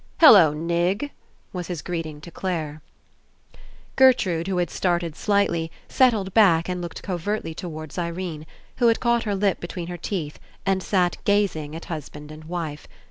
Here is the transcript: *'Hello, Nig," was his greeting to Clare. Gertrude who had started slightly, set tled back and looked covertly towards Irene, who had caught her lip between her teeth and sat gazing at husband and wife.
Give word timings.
*'Hello, 0.19 0.51
Nig," 0.51 1.11
was 1.53 1.67
his 1.67 1.83
greeting 1.83 2.21
to 2.21 2.31
Clare. 2.31 2.81
Gertrude 3.95 4.47
who 4.47 4.57
had 4.57 4.71
started 4.71 5.15
slightly, 5.15 5.69
set 5.87 6.11
tled 6.11 6.33
back 6.33 6.67
and 6.67 6.81
looked 6.81 7.03
covertly 7.03 7.53
towards 7.53 7.99
Irene, 7.99 8.47
who 8.77 8.87
had 8.87 8.99
caught 8.99 9.25
her 9.25 9.35
lip 9.35 9.59
between 9.59 9.85
her 9.89 9.97
teeth 9.97 10.39
and 10.65 10.81
sat 10.81 11.17
gazing 11.23 11.75
at 11.75 11.85
husband 11.85 12.31
and 12.31 12.45
wife. 12.45 12.87